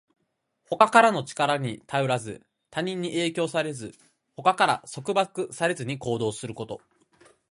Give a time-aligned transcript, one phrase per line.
[0.67, 3.91] 他からの力に頼らず、他人に影響されず、
[4.35, 6.81] 他から束縛されずに行動すること。